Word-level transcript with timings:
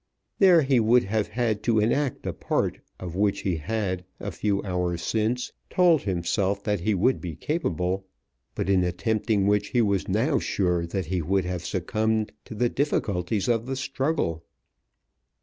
There 0.39 0.63
he 0.63 0.79
would 0.79 1.03
have 1.03 1.27
had 1.27 1.61
to 1.61 1.77
enact 1.79 2.25
a 2.25 2.33
part 2.33 2.79
of 2.99 3.15
which 3.15 3.41
he 3.41 3.57
had, 3.57 4.03
a 4.19 4.31
few 4.31 4.59
hours 4.63 5.03
since, 5.03 5.53
told 5.69 6.01
himself 6.01 6.63
that 6.63 6.79
he 6.79 6.95
would 6.95 7.21
be 7.21 7.35
capable, 7.35 8.07
but 8.55 8.67
in 8.67 8.83
attempting 8.83 9.45
which 9.45 9.67
he 9.67 9.81
was 9.83 10.07
now 10.07 10.39
sure 10.39 10.87
that 10.87 11.05
he 11.05 11.21
would 11.21 11.45
have 11.45 11.63
succumbed 11.63 12.31
to 12.45 12.55
the 12.55 12.67
difficulties 12.67 13.47
of 13.47 13.67
the 13.67 13.75
struggle. 13.75 14.43